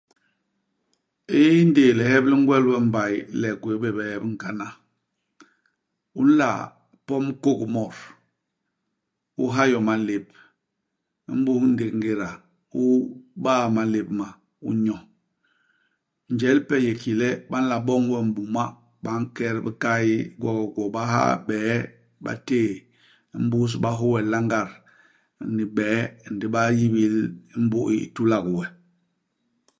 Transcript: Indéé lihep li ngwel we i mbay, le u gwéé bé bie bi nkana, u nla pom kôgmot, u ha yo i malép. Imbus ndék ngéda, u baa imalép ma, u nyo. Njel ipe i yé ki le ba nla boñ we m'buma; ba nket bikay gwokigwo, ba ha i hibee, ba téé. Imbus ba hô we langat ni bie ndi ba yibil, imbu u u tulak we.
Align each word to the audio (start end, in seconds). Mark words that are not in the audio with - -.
Indéé 1.59 1.89
lihep 1.99 2.23
li 2.31 2.35
ngwel 2.41 2.63
we 2.69 2.75
i 2.81 2.87
mbay, 2.89 3.13
le 3.41 3.49
u 3.53 3.57
gwéé 3.61 3.77
bé 3.83 3.89
bie 3.97 4.21
bi 4.21 4.27
nkana, 4.33 4.67
u 6.19 6.21
nla 6.27 6.49
pom 7.07 7.25
kôgmot, 7.43 7.95
u 9.41 9.43
ha 9.53 9.63
yo 9.71 9.79
i 9.83 9.85
malép. 9.87 10.25
Imbus 11.31 11.59
ndék 11.71 11.93
ngéda, 11.99 12.29
u 12.81 12.83
baa 13.43 13.63
imalép 13.69 14.07
ma, 14.19 14.27
u 14.67 14.69
nyo. 14.83 14.97
Njel 16.33 16.57
ipe 16.61 16.75
i 16.81 16.83
yé 16.85 16.93
ki 17.01 17.11
le 17.19 17.29
ba 17.49 17.57
nla 17.63 17.77
boñ 17.87 18.01
we 18.11 18.17
m'buma; 18.27 18.63
ba 19.03 19.11
nket 19.21 19.55
bikay 19.65 20.05
gwokigwo, 20.39 20.83
ba 20.95 21.01
ha 21.11 21.23
i 21.35 21.35
hibee, 21.35 21.73
ba 22.23 22.31
téé. 22.47 22.71
Imbus 23.37 23.71
ba 23.83 23.89
hô 23.97 24.05
we 24.13 24.19
langat 24.31 24.69
ni 25.55 25.63
bie 25.77 25.93
ndi 26.33 26.45
ba 26.53 26.61
yibil, 26.77 27.15
imbu 27.55 27.79
u 27.87 27.91
u 28.05 28.11
tulak 28.15 28.45
we. 28.57 28.65